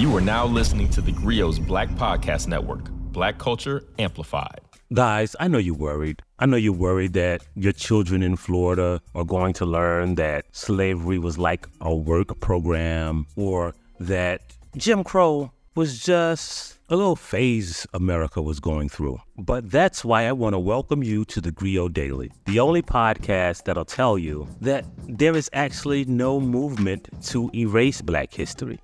You 0.00 0.16
are 0.16 0.22
now 0.22 0.46
listening 0.46 0.88
to 0.92 1.02
the 1.02 1.12
Grio's 1.12 1.58
Black 1.58 1.90
Podcast 1.90 2.46
Network, 2.46 2.88
Black 2.90 3.36
Culture 3.36 3.84
Amplified. 3.98 4.62
Guys, 4.94 5.36
I 5.38 5.46
know 5.46 5.58
you're 5.58 5.74
worried. 5.74 6.22
I 6.38 6.46
know 6.46 6.56
you're 6.56 6.72
worried 6.72 7.12
that 7.12 7.42
your 7.54 7.72
children 7.72 8.22
in 8.22 8.36
Florida 8.36 9.02
are 9.14 9.24
going 9.24 9.52
to 9.52 9.66
learn 9.66 10.14
that 10.14 10.46
slavery 10.52 11.18
was 11.18 11.36
like 11.36 11.68
a 11.82 11.94
work 11.94 12.40
program 12.40 13.26
or 13.36 13.74
that 13.98 14.40
Jim 14.74 15.04
Crow 15.04 15.52
was 15.74 16.02
just 16.02 16.78
a 16.88 16.96
little 16.96 17.14
phase 17.14 17.86
America 17.92 18.40
was 18.40 18.58
going 18.58 18.88
through. 18.88 19.20
But 19.36 19.70
that's 19.70 20.02
why 20.02 20.26
I 20.26 20.32
want 20.32 20.54
to 20.54 20.58
welcome 20.58 21.02
you 21.02 21.26
to 21.26 21.42
the 21.42 21.52
Grio 21.52 21.90
Daily, 21.90 22.32
the 22.46 22.58
only 22.58 22.80
podcast 22.80 23.64
that'll 23.64 23.84
tell 23.84 24.16
you 24.16 24.48
that 24.62 24.86
there 25.06 25.36
is 25.36 25.50
actually 25.52 26.06
no 26.06 26.40
movement 26.40 27.10
to 27.24 27.50
erase 27.54 28.00
black 28.00 28.32
history. 28.32 28.80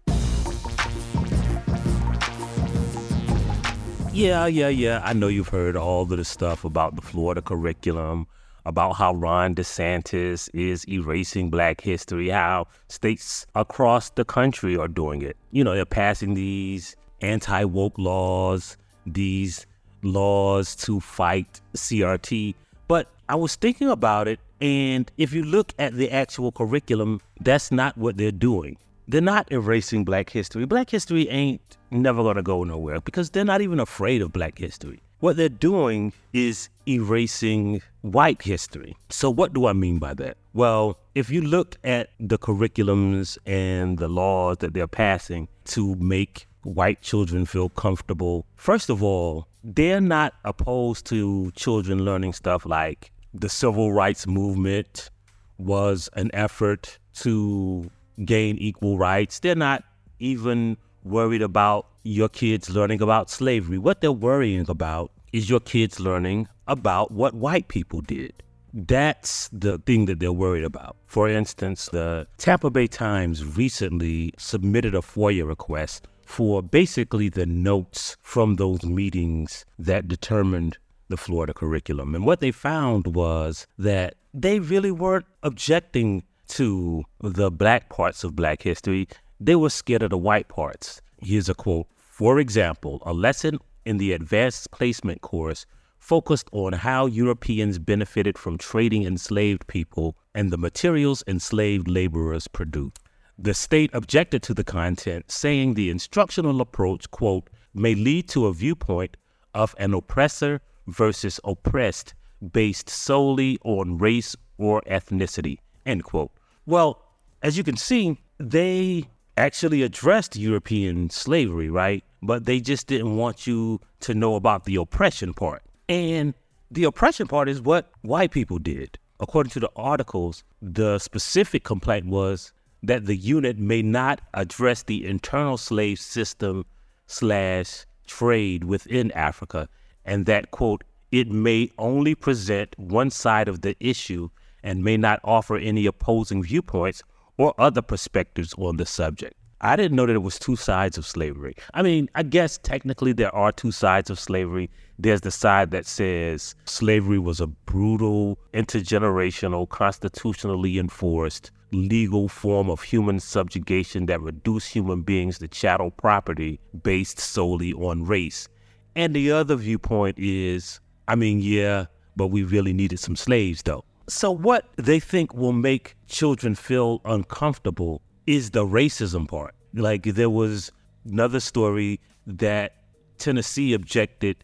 Yeah, 4.16 4.46
yeah, 4.46 4.68
yeah. 4.68 5.02
I 5.04 5.12
know 5.12 5.28
you've 5.28 5.50
heard 5.50 5.76
all 5.76 6.04
of 6.04 6.08
the 6.08 6.24
stuff 6.24 6.64
about 6.64 6.96
the 6.96 7.02
Florida 7.02 7.42
curriculum, 7.42 8.26
about 8.64 8.92
how 8.92 9.12
Ron 9.12 9.54
DeSantis 9.54 10.48
is 10.54 10.88
erasing 10.88 11.50
black 11.50 11.82
history, 11.82 12.30
how 12.30 12.66
states 12.88 13.46
across 13.54 14.08
the 14.08 14.24
country 14.24 14.74
are 14.74 14.88
doing 14.88 15.20
it. 15.20 15.36
You 15.50 15.64
know, 15.64 15.74
they're 15.74 15.84
passing 15.84 16.32
these 16.32 16.96
anti 17.20 17.64
woke 17.64 17.98
laws, 17.98 18.78
these 19.04 19.66
laws 20.02 20.74
to 20.76 20.98
fight 20.98 21.60
CRT. 21.74 22.54
But 22.88 23.10
I 23.28 23.34
was 23.34 23.54
thinking 23.54 23.90
about 23.90 24.28
it, 24.28 24.40
and 24.62 25.12
if 25.18 25.34
you 25.34 25.42
look 25.42 25.74
at 25.78 25.92
the 25.92 26.10
actual 26.10 26.52
curriculum, 26.52 27.20
that's 27.42 27.70
not 27.70 27.98
what 27.98 28.16
they're 28.16 28.32
doing. 28.32 28.78
They're 29.08 29.20
not 29.20 29.50
erasing 29.52 30.04
black 30.04 30.30
history. 30.30 30.64
Black 30.66 30.90
history 30.90 31.28
ain't 31.28 31.76
never 31.90 32.22
gonna 32.22 32.42
go 32.42 32.64
nowhere 32.64 33.00
because 33.00 33.30
they're 33.30 33.44
not 33.44 33.60
even 33.60 33.80
afraid 33.80 34.22
of 34.22 34.32
black 34.32 34.58
history. 34.58 35.00
What 35.20 35.36
they're 35.36 35.48
doing 35.48 36.12
is 36.32 36.68
erasing 36.86 37.80
white 38.02 38.42
history. 38.42 38.96
So, 39.08 39.30
what 39.30 39.54
do 39.54 39.66
I 39.66 39.72
mean 39.72 39.98
by 39.98 40.12
that? 40.14 40.36
Well, 40.52 40.98
if 41.14 41.30
you 41.30 41.40
look 41.40 41.76
at 41.84 42.10
the 42.20 42.36
curriculums 42.36 43.38
and 43.46 43.98
the 43.98 44.08
laws 44.08 44.58
that 44.58 44.74
they're 44.74 44.86
passing 44.86 45.48
to 45.66 45.94
make 45.96 46.46
white 46.66 47.00
children 47.00 47.46
feel 47.46 47.68
comfortable. 47.68 48.44
First 48.56 48.90
of 48.90 49.02
all, 49.02 49.46
they're 49.62 50.00
not 50.00 50.34
opposed 50.44 51.06
to 51.06 51.52
children 51.52 52.04
learning 52.04 52.32
stuff 52.32 52.66
like 52.66 53.12
the 53.32 53.48
civil 53.48 53.92
rights 53.92 54.26
movement 54.26 55.10
was 55.58 56.08
an 56.14 56.30
effort 56.34 56.98
to 57.14 57.90
gain 58.24 58.56
equal 58.58 58.98
rights. 58.98 59.40
They're 59.40 59.54
not 59.54 59.84
even 60.18 60.76
worried 61.04 61.42
about 61.42 61.86
your 62.02 62.28
kids 62.28 62.70
learning 62.70 63.02
about 63.02 63.30
slavery. 63.30 63.78
What 63.78 64.00
they're 64.00 64.12
worrying 64.12 64.66
about 64.68 65.12
is 65.32 65.50
your 65.50 65.60
kids 65.60 66.00
learning 66.00 66.48
about 66.66 67.10
what 67.12 67.34
white 67.34 67.68
people 67.68 68.00
did. 68.00 68.32
That's 68.72 69.48
the 69.52 69.78
thing 69.78 70.04
that 70.06 70.20
they're 70.20 70.32
worried 70.32 70.64
about. 70.64 70.96
For 71.06 71.28
instance, 71.28 71.88
the 71.90 72.26
Tampa 72.36 72.70
Bay 72.70 72.86
Times 72.86 73.44
recently 73.44 74.34
submitted 74.36 74.94
a 74.94 75.00
FOIA 75.00 75.46
request 75.46 76.08
for 76.26 76.62
basically 76.62 77.28
the 77.28 77.46
notes 77.46 78.16
from 78.22 78.56
those 78.56 78.84
meetings 78.84 79.64
that 79.78 80.08
determined 80.08 80.76
the 81.08 81.16
Florida 81.16 81.54
curriculum. 81.54 82.14
And 82.14 82.26
what 82.26 82.40
they 82.40 82.50
found 82.50 83.14
was 83.14 83.66
that 83.78 84.16
they 84.34 84.58
really 84.58 84.90
weren't 84.90 85.26
objecting 85.42 86.24
to 86.48 87.04
the 87.20 87.50
black 87.50 87.88
parts 87.88 88.24
of 88.24 88.36
black 88.36 88.62
history, 88.62 89.08
they 89.40 89.56
were 89.56 89.70
scared 89.70 90.02
of 90.02 90.10
the 90.10 90.18
white 90.18 90.48
parts. 90.48 91.00
Here's 91.20 91.48
a 91.48 91.54
quote 91.54 91.86
For 91.98 92.38
example, 92.38 93.02
a 93.04 93.12
lesson 93.12 93.58
in 93.84 93.98
the 93.98 94.12
advanced 94.12 94.70
placement 94.70 95.20
course 95.22 95.66
focused 95.98 96.48
on 96.52 96.72
how 96.72 97.06
Europeans 97.06 97.78
benefited 97.78 98.38
from 98.38 98.58
trading 98.58 99.04
enslaved 99.04 99.66
people 99.66 100.16
and 100.34 100.50
the 100.50 100.58
materials 100.58 101.24
enslaved 101.26 101.88
laborers 101.88 102.46
produced. 102.46 102.98
The 103.38 103.54
state 103.54 103.90
objected 103.92 104.42
to 104.44 104.54
the 104.54 104.64
content, 104.64 105.30
saying 105.30 105.74
the 105.74 105.90
instructional 105.90 106.60
approach, 106.60 107.10
quote, 107.10 107.50
may 107.74 107.94
lead 107.94 108.28
to 108.30 108.46
a 108.46 108.54
viewpoint 108.54 109.16
of 109.54 109.74
an 109.78 109.94
oppressor 109.94 110.60
versus 110.86 111.40
oppressed 111.44 112.14
based 112.52 112.88
solely 112.88 113.58
on 113.64 113.98
race 113.98 114.36
or 114.58 114.82
ethnicity, 114.82 115.58
end 115.84 116.04
quote. 116.04 116.30
Well, 116.66 117.02
as 117.42 117.56
you 117.56 117.62
can 117.62 117.76
see, 117.76 118.18
they 118.38 119.04
actually 119.36 119.82
addressed 119.82 120.36
European 120.36 121.10
slavery, 121.10 121.70
right? 121.70 122.02
But 122.22 122.44
they 122.44 122.60
just 122.60 122.88
didn't 122.88 123.16
want 123.16 123.46
you 123.46 123.80
to 124.00 124.14
know 124.14 124.34
about 124.34 124.64
the 124.64 124.76
oppression 124.76 125.32
part. 125.32 125.62
And 125.88 126.34
the 126.70 126.84
oppression 126.84 127.28
part 127.28 127.48
is 127.48 127.60
what 127.60 127.90
white 128.02 128.32
people 128.32 128.58
did. 128.58 128.98
According 129.20 129.50
to 129.50 129.60
the 129.60 129.70
articles, 129.76 130.42
the 130.60 130.98
specific 130.98 131.64
complaint 131.64 132.06
was 132.06 132.52
that 132.82 133.06
the 133.06 133.16
unit 133.16 133.58
may 133.58 133.82
not 133.82 134.20
address 134.34 134.82
the 134.82 135.06
internal 135.06 135.56
slave 135.56 135.98
system 135.98 136.66
slash 137.06 137.86
trade 138.06 138.64
within 138.64 139.12
Africa, 139.12 139.68
and 140.04 140.26
that, 140.26 140.50
quote, 140.50 140.84
it 141.12 141.30
may 141.30 141.70
only 141.78 142.14
present 142.14 142.74
one 142.78 143.10
side 143.10 143.48
of 143.48 143.62
the 143.62 143.76
issue 143.80 144.28
and 144.66 144.82
may 144.82 144.96
not 144.96 145.20
offer 145.22 145.56
any 145.56 145.86
opposing 145.86 146.42
viewpoints 146.42 147.00
or 147.38 147.54
other 147.56 147.80
perspectives 147.80 148.52
on 148.58 148.76
the 148.76 148.84
subject. 148.84 149.34
I 149.60 149.76
didn't 149.76 149.96
know 149.96 150.06
that 150.06 150.16
it 150.16 150.22
was 150.22 150.38
two 150.38 150.56
sides 150.56 150.98
of 150.98 151.06
slavery. 151.06 151.54
I 151.72 151.82
mean, 151.82 152.10
I 152.16 152.24
guess 152.24 152.58
technically 152.58 153.12
there 153.12 153.34
are 153.34 153.52
two 153.52 153.70
sides 153.70 154.10
of 154.10 154.18
slavery. 154.18 154.68
There's 154.98 155.20
the 155.20 155.30
side 155.30 155.70
that 155.70 155.86
says 155.86 156.56
slavery 156.64 157.18
was 157.20 157.40
a 157.40 157.46
brutal, 157.46 158.38
intergenerational, 158.52 159.68
constitutionally 159.68 160.78
enforced 160.78 161.52
legal 161.72 162.28
form 162.28 162.68
of 162.68 162.82
human 162.82 163.20
subjugation 163.20 164.06
that 164.06 164.20
reduced 164.20 164.68
human 164.68 165.02
beings 165.02 165.38
to 165.38 165.48
chattel 165.48 165.92
property 165.92 166.58
based 166.82 167.20
solely 167.20 167.72
on 167.74 168.04
race. 168.04 168.48
And 168.96 169.14
the 169.14 169.30
other 169.30 169.54
viewpoint 169.54 170.18
is, 170.18 170.80
I 171.06 171.14
mean, 171.14 171.40
yeah, 171.40 171.86
but 172.16 172.28
we 172.28 172.42
really 172.42 172.72
needed 172.72 172.98
some 172.98 173.16
slaves 173.16 173.62
though. 173.62 173.84
So, 174.08 174.30
what 174.30 174.66
they 174.76 175.00
think 175.00 175.34
will 175.34 175.52
make 175.52 175.96
children 176.06 176.54
feel 176.54 177.00
uncomfortable 177.04 178.02
is 178.24 178.50
the 178.50 178.64
racism 178.64 179.26
part. 179.26 179.54
Like, 179.74 180.04
there 180.04 180.30
was 180.30 180.70
another 181.04 181.40
story 181.40 182.00
that 182.24 182.74
Tennessee 183.18 183.72
objected 183.74 184.36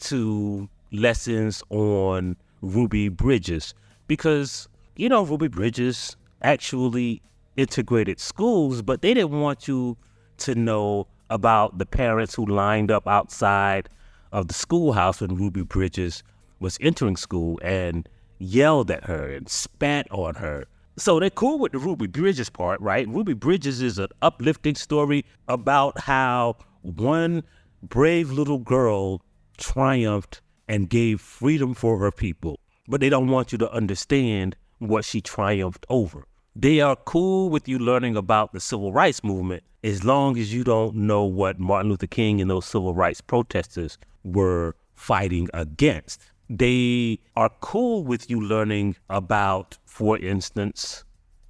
to 0.00 0.70
lessons 0.90 1.62
on 1.68 2.36
Ruby 2.62 3.08
Bridges 3.08 3.74
because, 4.06 4.68
you 4.96 5.10
know, 5.10 5.22
Ruby 5.22 5.48
Bridges 5.48 6.16
actually 6.40 7.20
integrated 7.58 8.18
schools, 8.20 8.80
but 8.80 9.02
they 9.02 9.12
didn't 9.12 9.38
want 9.38 9.68
you 9.68 9.98
to 10.38 10.54
know 10.54 11.06
about 11.28 11.76
the 11.76 11.84
parents 11.84 12.34
who 12.34 12.46
lined 12.46 12.90
up 12.90 13.06
outside 13.06 13.90
of 14.32 14.48
the 14.48 14.54
schoolhouse 14.54 15.20
when 15.20 15.36
Ruby 15.36 15.62
Bridges 15.62 16.22
was 16.58 16.78
entering 16.80 17.16
school 17.16 17.58
and 17.62 18.08
yelled 18.40 18.90
at 18.90 19.04
her 19.04 19.30
and 19.30 19.48
spat 19.48 20.10
on 20.10 20.34
her. 20.36 20.64
So 20.96 21.20
they're 21.20 21.30
cool 21.30 21.58
with 21.58 21.72
the 21.72 21.78
Ruby 21.78 22.08
Bridges 22.08 22.50
part, 22.50 22.80
right? 22.80 23.06
Ruby 23.06 23.34
Bridges 23.34 23.80
is 23.80 23.98
an 23.98 24.08
uplifting 24.20 24.74
story 24.74 25.24
about 25.46 26.00
how 26.00 26.56
one 26.82 27.44
brave 27.82 28.30
little 28.30 28.58
girl 28.58 29.22
triumphed 29.56 30.40
and 30.68 30.88
gave 30.88 31.20
freedom 31.20 31.74
for 31.74 31.98
her 31.98 32.10
people. 32.10 32.58
But 32.88 33.00
they 33.00 33.08
don't 33.08 33.28
want 33.28 33.52
you 33.52 33.58
to 33.58 33.72
understand 33.72 34.56
what 34.78 35.04
she 35.04 35.20
triumphed 35.20 35.86
over. 35.88 36.26
They 36.56 36.80
are 36.80 36.96
cool 36.96 37.50
with 37.50 37.68
you 37.68 37.78
learning 37.78 38.16
about 38.16 38.52
the 38.52 38.60
civil 38.60 38.92
rights 38.92 39.22
movement 39.22 39.62
as 39.84 40.04
long 40.04 40.36
as 40.36 40.52
you 40.52 40.64
don't 40.64 40.94
know 40.96 41.24
what 41.24 41.58
Martin 41.58 41.90
Luther 41.90 42.06
King 42.06 42.40
and 42.40 42.50
those 42.50 42.66
civil 42.66 42.94
rights 42.94 43.20
protesters 43.20 43.98
were 44.24 44.74
fighting 44.94 45.48
against. 45.54 46.20
They 46.52 47.20
are 47.36 47.48
cool 47.60 48.02
with 48.02 48.28
you 48.28 48.40
learning 48.40 48.96
about, 49.08 49.78
for 49.84 50.18
instance, 50.18 51.04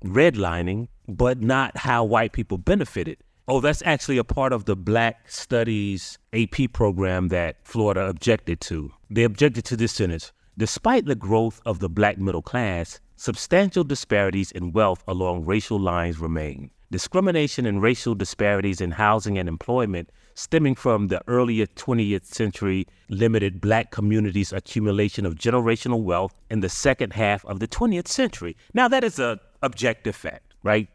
redlining, 0.04 0.88
but 1.08 1.40
not 1.40 1.74
how 1.78 2.04
white 2.04 2.32
people 2.32 2.58
benefited. 2.58 3.16
Oh, 3.48 3.60
that's 3.60 3.82
actually 3.86 4.18
a 4.18 4.24
part 4.24 4.52
of 4.52 4.66
the 4.66 4.76
Black 4.76 5.30
Studies 5.30 6.18
AP 6.34 6.74
program 6.74 7.28
that 7.28 7.56
Florida 7.64 8.06
objected 8.08 8.60
to. 8.60 8.92
They 9.08 9.24
objected 9.24 9.64
to 9.64 9.76
this 9.76 9.92
sentence. 9.92 10.32
Despite 10.58 11.06
the 11.06 11.14
growth 11.14 11.62
of 11.64 11.78
the 11.78 11.88
black 11.88 12.18
middle 12.18 12.42
class, 12.42 13.00
substantial 13.16 13.84
disparities 13.84 14.52
in 14.52 14.70
wealth 14.70 15.02
along 15.08 15.46
racial 15.46 15.80
lines 15.80 16.18
remain. 16.18 16.70
Discrimination 16.90 17.64
and 17.64 17.80
racial 17.80 18.14
disparities 18.14 18.82
in 18.82 18.90
housing 18.90 19.38
and 19.38 19.48
employment 19.48 20.10
stemming 20.40 20.74
from 20.74 21.08
the 21.08 21.20
earlier 21.28 21.66
20th 21.66 22.24
century 22.24 22.86
limited 23.10 23.60
black 23.60 23.90
communities' 23.90 24.52
accumulation 24.52 25.26
of 25.26 25.34
generational 25.34 26.02
wealth 26.02 26.34
in 26.50 26.60
the 26.60 26.68
second 26.68 27.12
half 27.12 27.44
of 27.44 27.60
the 27.60 27.68
20th 27.68 28.08
century. 28.08 28.56
Now, 28.72 28.88
that 28.88 29.04
is 29.04 29.18
an 29.18 29.38
objective 29.62 30.16
fact, 30.16 30.54
right? 30.62 30.88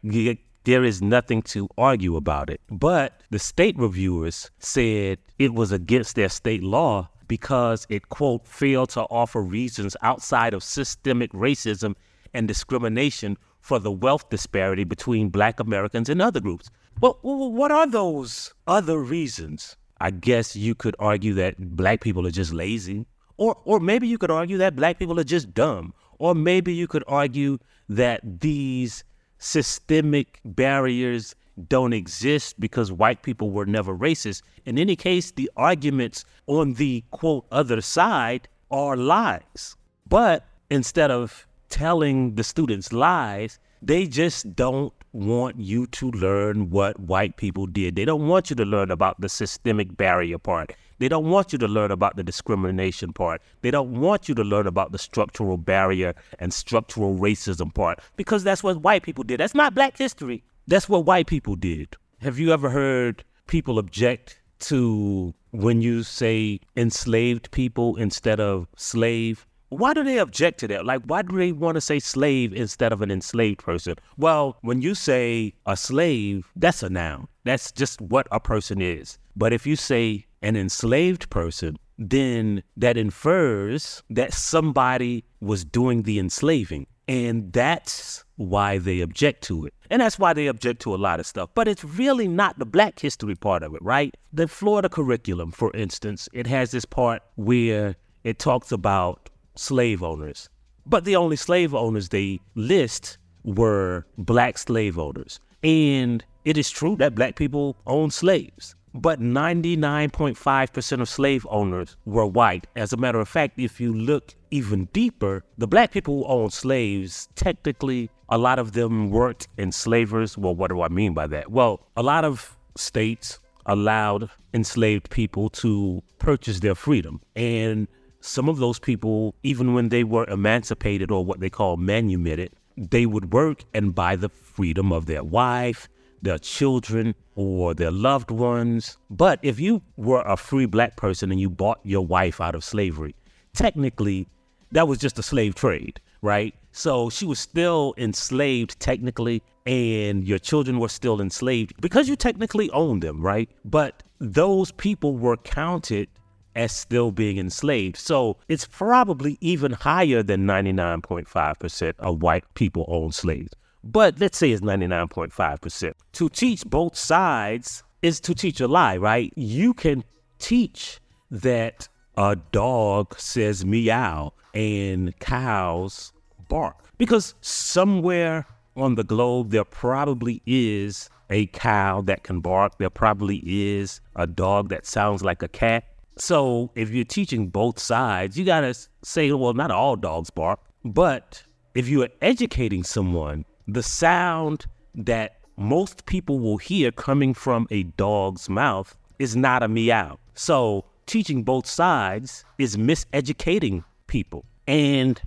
There 0.64 0.82
is 0.82 1.00
nothing 1.00 1.42
to 1.42 1.68
argue 1.78 2.16
about 2.16 2.50
it. 2.50 2.60
But 2.68 3.20
the 3.30 3.38
state 3.38 3.78
reviewers 3.78 4.50
said 4.58 5.18
it 5.38 5.54
was 5.54 5.70
against 5.70 6.16
their 6.16 6.28
state 6.28 6.64
law 6.64 7.08
because 7.28 7.86
it, 7.88 8.08
quote, 8.08 8.48
failed 8.48 8.90
to 8.90 9.02
offer 9.02 9.40
reasons 9.40 9.96
outside 10.02 10.54
of 10.54 10.64
systemic 10.64 11.30
racism 11.32 11.94
and 12.34 12.48
discrimination 12.48 13.38
for 13.60 13.78
the 13.78 13.92
wealth 13.92 14.28
disparity 14.28 14.84
between 14.84 15.28
black 15.28 15.60
Americans 15.60 16.08
and 16.08 16.20
other 16.20 16.40
groups. 16.40 16.68
Well, 17.00 17.18
what 17.22 17.70
are 17.70 17.86
those 17.86 18.54
other 18.66 18.98
reasons? 18.98 19.76
I 20.00 20.10
guess 20.10 20.56
you 20.56 20.74
could 20.74 20.96
argue 20.98 21.34
that 21.34 21.76
black 21.76 22.00
people 22.00 22.26
are 22.26 22.30
just 22.30 22.52
lazy. 22.52 23.06
Or, 23.36 23.58
or 23.64 23.80
maybe 23.80 24.08
you 24.08 24.16
could 24.16 24.30
argue 24.30 24.56
that 24.58 24.76
black 24.76 24.98
people 24.98 25.20
are 25.20 25.24
just 25.24 25.52
dumb. 25.52 25.92
Or 26.18 26.34
maybe 26.34 26.72
you 26.72 26.86
could 26.86 27.04
argue 27.06 27.58
that 27.90 28.40
these 28.40 29.04
systemic 29.38 30.40
barriers 30.44 31.34
don't 31.68 31.92
exist 31.92 32.58
because 32.58 32.90
white 32.92 33.22
people 33.22 33.50
were 33.50 33.66
never 33.66 33.94
racist. 33.94 34.42
In 34.64 34.78
any 34.78 34.96
case, 34.96 35.30
the 35.30 35.50
arguments 35.56 36.24
on 36.46 36.74
the 36.74 37.04
quote 37.10 37.46
other 37.50 37.82
side 37.82 38.48
are 38.70 38.96
lies. 38.96 39.76
But 40.08 40.46
instead 40.70 41.10
of 41.10 41.46
telling 41.68 42.34
the 42.34 42.44
students 42.44 42.92
lies, 42.92 43.58
they 43.86 44.06
just 44.06 44.56
don't 44.56 44.92
want 45.12 45.60
you 45.60 45.86
to 45.86 46.10
learn 46.10 46.70
what 46.70 46.98
white 46.98 47.36
people 47.36 47.66
did. 47.66 47.94
They 47.94 48.04
don't 48.04 48.26
want 48.26 48.50
you 48.50 48.56
to 48.56 48.64
learn 48.64 48.90
about 48.90 49.20
the 49.20 49.28
systemic 49.28 49.96
barrier 49.96 50.38
part. 50.38 50.74
They 50.98 51.08
don't 51.08 51.30
want 51.30 51.52
you 51.52 51.58
to 51.60 51.68
learn 51.68 51.92
about 51.92 52.16
the 52.16 52.24
discrimination 52.24 53.12
part. 53.12 53.42
They 53.62 53.70
don't 53.70 54.00
want 54.00 54.28
you 54.28 54.34
to 54.34 54.42
learn 54.42 54.66
about 54.66 54.90
the 54.90 54.98
structural 54.98 55.56
barrier 55.56 56.14
and 56.40 56.52
structural 56.52 57.16
racism 57.16 57.72
part 57.72 58.00
because 58.16 58.42
that's 58.42 58.64
what 58.64 58.82
white 58.82 59.04
people 59.04 59.22
did. 59.22 59.38
That's 59.38 59.54
not 59.54 59.74
black 59.74 59.96
history. 59.96 60.42
That's 60.66 60.88
what 60.88 61.04
white 61.04 61.28
people 61.28 61.54
did. 61.54 61.96
Have 62.20 62.40
you 62.40 62.52
ever 62.52 62.70
heard 62.70 63.22
people 63.46 63.78
object 63.78 64.40
to 64.58 65.32
when 65.52 65.80
you 65.80 66.02
say 66.02 66.58
enslaved 66.76 67.52
people 67.52 67.94
instead 67.96 68.40
of 68.40 68.66
slave? 68.76 69.45
Why 69.68 69.94
do 69.94 70.04
they 70.04 70.18
object 70.18 70.60
to 70.60 70.68
that? 70.68 70.86
Like, 70.86 71.02
why 71.06 71.22
do 71.22 71.36
they 71.36 71.52
want 71.52 71.74
to 71.74 71.80
say 71.80 71.98
slave 71.98 72.52
instead 72.52 72.92
of 72.92 73.02
an 73.02 73.10
enslaved 73.10 73.58
person? 73.58 73.96
Well, 74.16 74.58
when 74.60 74.80
you 74.80 74.94
say 74.94 75.54
a 75.66 75.76
slave, 75.76 76.48
that's 76.54 76.82
a 76.82 76.88
noun. 76.88 77.26
That's 77.44 77.72
just 77.72 78.00
what 78.00 78.28
a 78.30 78.38
person 78.38 78.80
is. 78.80 79.18
But 79.34 79.52
if 79.52 79.66
you 79.66 79.74
say 79.74 80.26
an 80.42 80.56
enslaved 80.56 81.30
person, 81.30 81.76
then 81.98 82.62
that 82.76 82.96
infers 82.96 84.02
that 84.10 84.32
somebody 84.34 85.24
was 85.40 85.64
doing 85.64 86.02
the 86.02 86.18
enslaving. 86.18 86.86
And 87.08 87.52
that's 87.52 88.24
why 88.36 88.78
they 88.78 89.00
object 89.00 89.42
to 89.44 89.66
it. 89.66 89.74
And 89.90 90.02
that's 90.02 90.18
why 90.18 90.32
they 90.32 90.48
object 90.48 90.82
to 90.82 90.94
a 90.94 90.96
lot 90.96 91.20
of 91.20 91.26
stuff. 91.26 91.50
But 91.54 91.68
it's 91.68 91.84
really 91.84 92.28
not 92.28 92.58
the 92.58 92.66
black 92.66 92.98
history 92.98 93.34
part 93.34 93.62
of 93.62 93.74
it, 93.74 93.82
right? 93.82 94.14
The 94.32 94.48
Florida 94.48 94.88
curriculum, 94.88 95.52
for 95.52 95.74
instance, 95.74 96.28
it 96.32 96.46
has 96.46 96.72
this 96.72 96.84
part 96.84 97.22
where 97.36 97.96
it 98.24 98.38
talks 98.38 98.72
about 98.72 99.30
slave 99.56 100.02
owners. 100.02 100.48
But 100.84 101.04
the 101.04 101.16
only 101.16 101.36
slave 101.36 101.74
owners 101.74 102.08
they 102.10 102.40
list 102.54 103.18
were 103.44 104.06
black 104.18 104.58
slave 104.58 104.98
owners. 104.98 105.40
And 105.62 106.24
it 106.44 106.56
is 106.56 106.70
true 106.70 106.96
that 106.96 107.14
black 107.14 107.34
people 107.36 107.76
owned 107.86 108.12
slaves 108.12 108.76
but 109.00 109.20
99.5% 109.20 111.00
of 111.00 111.08
slave 111.08 111.46
owners 111.50 111.96
were 112.04 112.26
white. 112.26 112.66
As 112.76 112.92
a 112.92 112.96
matter 112.96 113.20
of 113.20 113.28
fact, 113.28 113.58
if 113.58 113.80
you 113.80 113.92
look 113.92 114.34
even 114.50 114.86
deeper, 114.86 115.44
the 115.58 115.66
black 115.66 115.92
people 115.92 116.18
who 116.18 116.24
owned 116.24 116.52
slaves, 116.52 117.28
technically, 117.34 118.10
a 118.28 118.38
lot 118.38 118.58
of 118.58 118.72
them 118.72 119.10
weren't 119.10 119.46
enslavers. 119.58 120.36
Well, 120.38 120.54
what 120.54 120.70
do 120.70 120.82
I 120.82 120.88
mean 120.88 121.14
by 121.14 121.26
that? 121.28 121.50
Well, 121.50 121.86
a 121.96 122.02
lot 122.02 122.24
of 122.24 122.56
states 122.76 123.38
allowed 123.66 124.30
enslaved 124.54 125.10
people 125.10 125.50
to 125.50 126.02
purchase 126.18 126.60
their 126.60 126.74
freedom. 126.74 127.20
And 127.34 127.88
some 128.26 128.48
of 128.48 128.58
those 128.58 128.78
people, 128.78 129.34
even 129.42 129.74
when 129.74 129.88
they 129.88 130.04
were 130.04 130.24
emancipated 130.28 131.10
or 131.10 131.24
what 131.24 131.40
they 131.40 131.50
call 131.50 131.76
manumitted, 131.76 132.50
they 132.76 133.06
would 133.06 133.32
work 133.32 133.64
and 133.72 133.94
buy 133.94 134.16
the 134.16 134.28
freedom 134.28 134.92
of 134.92 135.06
their 135.06 135.24
wife, 135.24 135.88
their 136.22 136.38
children 136.38 137.14
or 137.36 137.72
their 137.74 137.90
loved 137.90 138.30
ones. 138.30 138.96
But 139.10 139.38
if 139.42 139.60
you 139.60 139.82
were 139.96 140.22
a 140.22 140.36
free 140.36 140.66
black 140.66 140.96
person 140.96 141.30
and 141.30 141.40
you 141.40 141.48
bought 141.48 141.80
your 141.84 142.04
wife 142.04 142.40
out 142.40 142.54
of 142.54 142.64
slavery, 142.64 143.14
technically 143.54 144.26
that 144.72 144.88
was 144.88 144.98
just 144.98 145.18
a 145.18 145.22
slave 145.22 145.54
trade, 145.54 146.00
right? 146.22 146.54
So 146.72 147.08
she 147.08 147.24
was 147.24 147.38
still 147.38 147.94
enslaved 147.96 148.78
technically, 148.80 149.42
and 149.64 150.26
your 150.26 150.38
children 150.38 150.78
were 150.78 150.88
still 150.88 151.20
enslaved 151.20 151.80
because 151.80 152.08
you 152.08 152.16
technically 152.16 152.70
owned 152.70 153.02
them, 153.02 153.22
right? 153.22 153.48
But 153.64 154.02
those 154.18 154.72
people 154.72 155.16
were 155.16 155.36
counted 155.36 156.08
as 156.56 156.72
still 156.72 157.12
being 157.12 157.38
enslaved. 157.38 157.96
So 157.96 158.38
it's 158.48 158.66
probably 158.66 159.38
even 159.40 159.72
higher 159.72 160.24
than 160.24 160.46
99.5% 160.46 161.92
of 162.00 162.22
white 162.22 162.44
people 162.54 162.84
own 162.88 163.12
slaves 163.12 163.52
but 163.86 164.18
let's 164.18 164.36
say 164.36 164.50
it's 164.50 164.62
99.5%. 164.62 165.92
To 166.14 166.28
teach 166.28 166.64
both 166.64 166.96
sides 166.96 167.84
is 168.02 168.20
to 168.20 168.34
teach 168.34 168.60
a 168.60 168.68
lie, 168.68 168.96
right? 168.96 169.32
You 169.36 169.74
can 169.74 170.04
teach 170.38 171.00
that 171.30 171.88
a 172.16 172.36
dog 172.52 173.18
says 173.18 173.64
meow 173.64 174.32
and 174.54 175.16
cows 175.18 176.12
bark 176.48 176.76
because 176.98 177.34
somewhere 177.40 178.46
on 178.76 178.94
the 178.94 179.04
globe 179.04 179.50
there 179.50 179.64
probably 179.64 180.42
is 180.46 181.08
a 181.30 181.46
cow 181.46 182.00
that 182.02 182.22
can 182.22 182.40
bark. 182.40 182.78
There 182.78 182.90
probably 182.90 183.42
is 183.44 184.00
a 184.14 184.26
dog 184.26 184.68
that 184.70 184.86
sounds 184.86 185.22
like 185.22 185.42
a 185.42 185.48
cat. 185.48 185.84
So 186.18 186.70
if 186.74 186.90
you're 186.90 187.04
teaching 187.04 187.48
both 187.48 187.78
sides, 187.78 188.38
you 188.38 188.44
got 188.44 188.60
to 188.62 188.74
say, 189.02 189.30
well, 189.32 189.52
not 189.52 189.70
all 189.70 189.96
dogs 189.96 190.30
bark, 190.30 190.60
but 190.84 191.42
if 191.74 191.88
you 191.88 192.02
are 192.02 192.08
educating 192.22 192.82
someone 192.82 193.44
the 193.68 193.82
sound 193.82 194.66
that 194.94 195.36
most 195.56 196.06
people 196.06 196.38
will 196.38 196.58
hear 196.58 196.92
coming 196.92 197.34
from 197.34 197.66
a 197.70 197.82
dog's 197.82 198.48
mouth 198.48 198.96
is 199.18 199.34
not 199.34 199.62
a 199.62 199.68
meow. 199.68 200.18
So 200.34 200.84
teaching 201.06 201.42
both 201.42 201.66
sides 201.66 202.44
is 202.58 202.76
miseducating 202.76 203.84
people. 204.06 204.44
And 204.66 205.20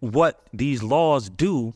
what 0.00 0.46
these 0.52 0.82
laws 0.82 1.30
do 1.30 1.74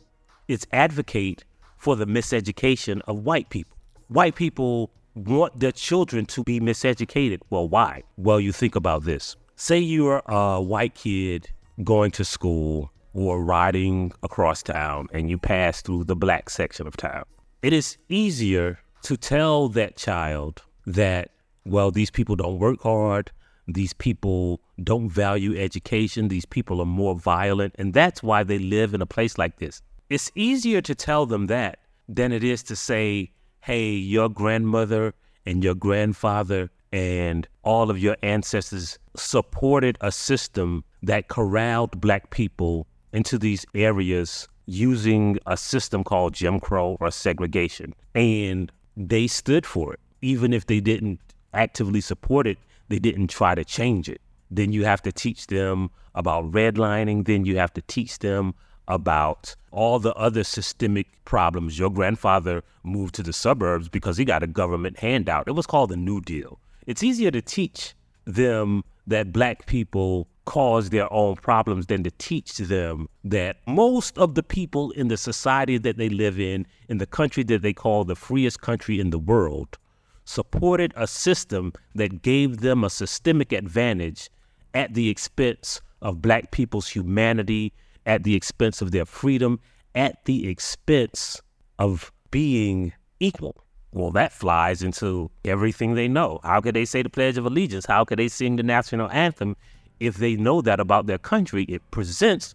is 0.48 0.66
advocate 0.72 1.44
for 1.76 1.96
the 1.96 2.06
miseducation 2.06 3.00
of 3.06 3.18
white 3.18 3.50
people. 3.50 3.76
White 4.08 4.34
people 4.34 4.90
want 5.26 5.58
their 5.60 5.72
children 5.72 6.26
to 6.26 6.44
be 6.44 6.60
miseducated. 6.60 7.40
Well, 7.50 7.68
why? 7.68 8.02
Well, 8.16 8.40
you 8.40 8.52
think 8.52 8.76
about 8.76 9.04
this. 9.04 9.36
Say 9.56 9.78
you're 9.78 10.22
a 10.26 10.60
white 10.60 10.94
kid 10.94 11.50
going 11.84 12.10
to 12.12 12.24
school 12.24 12.92
or 13.14 13.42
riding 13.42 14.12
across 14.22 14.62
town 14.62 15.08
and 15.12 15.28
you 15.28 15.38
pass 15.38 15.82
through 15.82 16.04
the 16.04 16.16
black 16.16 16.50
section 16.50 16.86
of 16.86 16.96
town, 16.96 17.24
it 17.62 17.72
is 17.72 17.96
easier 18.08 18.78
to 19.02 19.16
tell 19.16 19.68
that 19.68 19.96
child 19.96 20.62
that, 20.86 21.30
well, 21.64 21.90
these 21.90 22.10
people 22.10 22.36
don't 22.36 22.58
work 22.58 22.80
hard, 22.82 23.30
these 23.66 23.92
people 23.92 24.60
don't 24.82 25.10
value 25.10 25.58
education, 25.58 26.28
these 26.28 26.46
people 26.46 26.80
are 26.80 26.86
more 26.86 27.14
violent, 27.14 27.74
and 27.78 27.92
that's 27.92 28.22
why 28.22 28.42
they 28.42 28.58
live 28.58 28.94
in 28.94 29.02
a 29.02 29.06
place 29.06 29.36
like 29.36 29.58
this. 29.58 29.82
It's 30.08 30.30
easier 30.34 30.80
to 30.82 30.94
tell 30.94 31.26
them 31.26 31.48
that 31.48 31.80
than 32.08 32.32
it 32.32 32.42
is 32.42 32.62
to 32.64 32.76
say, 32.76 33.30
hey, 33.60 33.90
your 33.90 34.28
grandmother 34.28 35.14
and 35.46 35.62
your 35.62 35.74
grandfather 35.74 36.70
and 36.92 37.46
all 37.62 37.90
of 37.90 37.98
your 37.98 38.16
ancestors 38.22 38.98
supported 39.16 39.98
a 40.00 40.10
system 40.12 40.84
that 41.02 41.28
corralled 41.28 42.00
black 42.00 42.30
people 42.30 42.86
into 43.12 43.38
these 43.38 43.64
areas 43.74 44.48
using 44.66 45.38
a 45.46 45.56
system 45.56 46.04
called 46.04 46.34
Jim 46.34 46.60
Crow 46.60 46.96
or 47.00 47.10
segregation. 47.10 47.94
And 48.14 48.70
they 48.96 49.26
stood 49.26 49.64
for 49.64 49.94
it. 49.94 50.00
Even 50.20 50.52
if 50.52 50.66
they 50.66 50.80
didn't 50.80 51.20
actively 51.54 52.00
support 52.00 52.46
it, 52.46 52.58
they 52.88 52.98
didn't 52.98 53.28
try 53.28 53.54
to 53.54 53.64
change 53.64 54.08
it. 54.08 54.20
Then 54.50 54.72
you 54.72 54.84
have 54.84 55.02
to 55.02 55.12
teach 55.12 55.46
them 55.46 55.90
about 56.14 56.50
redlining. 56.50 57.26
Then 57.26 57.44
you 57.44 57.56
have 57.58 57.72
to 57.74 57.82
teach 57.82 58.18
them 58.18 58.54
about 58.88 59.54
all 59.70 59.98
the 59.98 60.14
other 60.14 60.42
systemic 60.42 61.06
problems. 61.24 61.78
Your 61.78 61.90
grandfather 61.90 62.64
moved 62.82 63.14
to 63.16 63.22
the 63.22 63.32
suburbs 63.32 63.88
because 63.88 64.16
he 64.16 64.24
got 64.24 64.42
a 64.42 64.46
government 64.46 64.98
handout. 64.98 65.46
It 65.46 65.52
was 65.52 65.66
called 65.66 65.90
the 65.90 65.96
New 65.96 66.20
Deal. 66.20 66.58
It's 66.86 67.02
easier 67.02 67.30
to 67.30 67.42
teach 67.42 67.94
them 68.24 68.82
that 69.06 69.32
black 69.32 69.66
people 69.66 70.26
cause 70.46 70.88
their 70.88 71.12
own 71.12 71.36
problems 71.36 71.86
than 71.86 72.02
to 72.02 72.10
teach 72.12 72.56
them 72.56 73.06
that 73.22 73.58
most 73.66 74.16
of 74.16 74.34
the 74.34 74.42
people 74.42 74.90
in 74.92 75.08
the 75.08 75.16
society 75.16 75.76
that 75.76 75.98
they 75.98 76.08
live 76.08 76.40
in, 76.40 76.66
in 76.88 76.96
the 76.96 77.06
country 77.06 77.42
that 77.42 77.60
they 77.60 77.74
call 77.74 78.04
the 78.04 78.16
freest 78.16 78.62
country 78.62 78.98
in 78.98 79.10
the 79.10 79.18
world, 79.18 79.76
supported 80.24 80.92
a 80.96 81.06
system 81.06 81.72
that 81.94 82.22
gave 82.22 82.60
them 82.60 82.82
a 82.82 82.90
systemic 82.90 83.52
advantage 83.52 84.30
at 84.72 84.94
the 84.94 85.10
expense 85.10 85.82
of 86.00 86.22
black 86.22 86.50
people's 86.50 86.88
humanity, 86.88 87.72
at 88.08 88.24
the 88.24 88.34
expense 88.34 88.82
of 88.82 88.90
their 88.90 89.04
freedom, 89.04 89.60
at 89.94 90.24
the 90.24 90.48
expense 90.48 91.40
of 91.78 92.10
being 92.32 92.92
equal. 93.20 93.64
Well, 93.92 94.10
that 94.12 94.32
flies 94.32 94.82
into 94.82 95.30
everything 95.44 95.94
they 95.94 96.08
know. 96.08 96.40
How 96.42 96.60
could 96.60 96.74
they 96.74 96.84
say 96.84 97.02
the 97.02 97.10
Pledge 97.10 97.38
of 97.38 97.46
Allegiance? 97.46 97.86
How 97.86 98.04
could 98.04 98.18
they 98.18 98.28
sing 98.28 98.56
the 98.56 98.62
national 98.62 99.10
anthem 99.10 99.56
if 100.00 100.16
they 100.16 100.36
know 100.36 100.60
that 100.62 100.80
about 100.80 101.06
their 101.06 101.18
country? 101.18 101.64
It 101.64 101.82
presents 101.90 102.54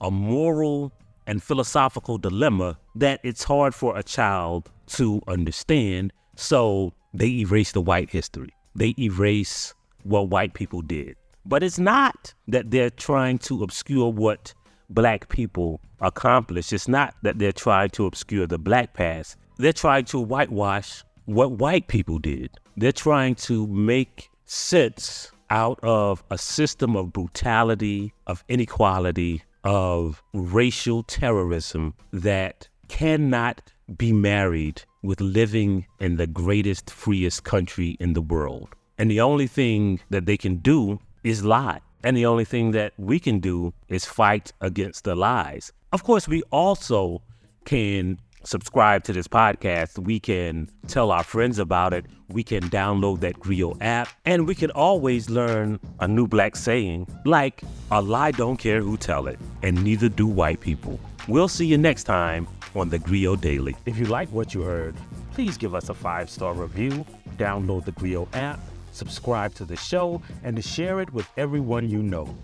a 0.00 0.10
moral 0.10 0.92
and 1.26 1.42
philosophical 1.42 2.18
dilemma 2.18 2.78
that 2.94 3.20
it's 3.22 3.44
hard 3.44 3.74
for 3.74 3.96
a 3.96 4.02
child 4.02 4.70
to 4.88 5.22
understand. 5.28 6.12
So 6.36 6.92
they 7.14 7.28
erase 7.40 7.72
the 7.72 7.80
white 7.80 8.10
history. 8.10 8.50
They 8.74 8.94
erase 8.98 9.74
what 10.02 10.28
white 10.28 10.54
people 10.54 10.82
did. 10.82 11.16
But 11.44 11.62
it's 11.62 11.78
not 11.78 12.34
that 12.48 12.70
they're 12.70 12.90
trying 12.90 13.38
to 13.38 13.62
obscure 13.62 14.10
what 14.10 14.54
black 14.90 15.28
people 15.28 15.80
accomplished. 16.00 16.72
It's 16.72 16.88
not 16.88 17.14
that 17.22 17.38
they're 17.38 17.52
trying 17.52 17.90
to 17.90 18.06
obscure 18.06 18.46
the 18.46 18.58
black 18.58 18.94
past. 18.94 19.36
They're 19.56 19.72
trying 19.72 20.04
to 20.06 20.18
whitewash 20.18 21.04
what 21.26 21.52
white 21.52 21.88
people 21.88 22.18
did. 22.18 22.50
They're 22.76 22.92
trying 22.92 23.36
to 23.36 23.66
make 23.66 24.30
sense 24.44 25.32
out 25.50 25.78
of 25.82 26.22
a 26.30 26.38
system 26.38 26.96
of 26.96 27.12
brutality, 27.12 28.12
of 28.26 28.44
inequality, 28.48 29.42
of 29.64 30.22
racial 30.32 31.02
terrorism 31.02 31.94
that 32.12 32.68
cannot 32.88 33.72
be 33.96 34.12
married 34.12 34.82
with 35.02 35.20
living 35.20 35.86
in 35.98 36.16
the 36.16 36.26
greatest, 36.26 36.90
freest 36.90 37.44
country 37.44 37.96
in 38.00 38.12
the 38.12 38.22
world. 38.22 38.68
And 38.98 39.10
the 39.10 39.20
only 39.20 39.46
thing 39.46 40.00
that 40.10 40.26
they 40.26 40.36
can 40.36 40.56
do 40.56 41.00
is 41.24 41.44
lie. 41.44 41.80
And 42.02 42.16
the 42.16 42.26
only 42.26 42.44
thing 42.44 42.70
that 42.72 42.92
we 42.96 43.18
can 43.18 43.40
do 43.40 43.72
is 43.88 44.04
fight 44.04 44.52
against 44.60 45.04
the 45.04 45.14
lies. 45.14 45.72
Of 45.92 46.04
course, 46.04 46.28
we 46.28 46.42
also 46.50 47.22
can 47.64 48.18
subscribe 48.44 49.04
to 49.04 49.12
this 49.12 49.28
podcast. 49.28 49.98
We 49.98 50.18
can 50.18 50.70
tell 50.86 51.10
our 51.10 51.22
friends 51.22 51.58
about 51.58 51.92
it. 51.92 52.06
We 52.28 52.42
can 52.42 52.62
download 52.70 53.20
that 53.20 53.38
Grio 53.38 53.76
app. 53.80 54.08
And 54.24 54.46
we 54.46 54.54
can 54.54 54.70
always 54.70 55.28
learn 55.28 55.78
a 56.00 56.08
new 56.08 56.26
black 56.26 56.56
saying 56.56 57.06
like, 57.24 57.62
a 57.90 58.00
lie 58.00 58.30
don't 58.30 58.56
care 58.56 58.80
who 58.80 58.96
tell 58.96 59.26
it, 59.26 59.38
and 59.62 59.82
neither 59.82 60.08
do 60.08 60.26
white 60.26 60.60
people. 60.60 60.98
We'll 61.28 61.48
see 61.48 61.66
you 61.66 61.76
next 61.76 62.04
time 62.04 62.46
on 62.74 62.88
the 62.88 62.98
Grio 62.98 63.36
Daily. 63.36 63.76
If 63.84 63.98
you 63.98 64.06
like 64.06 64.28
what 64.30 64.54
you 64.54 64.62
heard, 64.62 64.94
please 65.32 65.58
give 65.58 65.74
us 65.74 65.88
a 65.88 65.94
five 65.94 66.30
star 66.30 66.54
review, 66.54 67.04
download 67.36 67.84
the 67.84 67.92
Grio 67.92 68.28
app 68.32 68.60
subscribe 68.92 69.54
to 69.54 69.64
the 69.64 69.76
show, 69.76 70.22
and 70.42 70.56
to 70.56 70.62
share 70.62 71.00
it 71.00 71.12
with 71.12 71.28
everyone 71.36 71.88
you 71.88 72.02
know. 72.02 72.34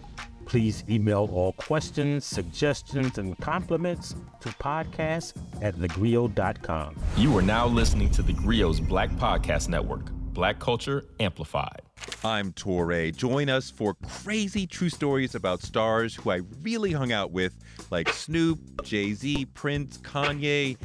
Please 0.46 0.84
email 0.88 1.28
all 1.32 1.52
questions, 1.52 2.24
suggestions, 2.24 3.18
and 3.18 3.36
compliments 3.38 4.14
to 4.40 4.48
podcast 4.50 5.34
at 5.60 5.74
thegrio.com. 5.74 6.96
You 7.16 7.36
are 7.36 7.42
now 7.42 7.66
listening 7.66 8.10
to 8.12 8.22
the 8.22 8.32
Grio's 8.32 8.78
Black 8.78 9.10
Podcast 9.10 9.68
Network, 9.68 10.04
Black 10.12 10.60
Culture 10.60 11.04
Amplified. 11.18 11.82
I'm 12.24 12.52
Touré. 12.52 13.14
Join 13.14 13.48
us 13.48 13.70
for 13.70 13.94
crazy 14.06 14.66
true 14.66 14.88
stories 14.88 15.34
about 15.34 15.62
stars 15.62 16.14
who 16.14 16.30
I 16.30 16.42
really 16.62 16.92
hung 16.92 17.10
out 17.10 17.32
with, 17.32 17.54
like 17.90 18.08
Snoop, 18.10 18.84
Jay 18.84 19.14
Z, 19.14 19.46
Prince, 19.46 19.98
Kanye, 19.98 20.76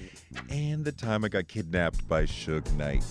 and 0.50 0.84
the 0.84 0.92
time 0.92 1.24
I 1.24 1.30
got 1.30 1.48
kidnapped 1.48 2.08
by 2.08 2.24
Suge 2.24 2.72
Knight. 2.74 3.04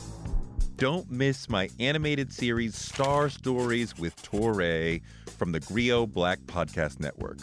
Don't 0.81 1.11
miss 1.11 1.47
my 1.51 1.69
animated 1.79 2.33
series 2.33 2.75
Star 2.75 3.29
Stories 3.29 3.99
with 3.99 4.17
Touré 4.23 5.03
from 5.37 5.53
the 5.53 5.61
Grio 5.61 6.07
Black 6.07 6.39
Podcast 6.47 7.01
Network. 7.01 7.37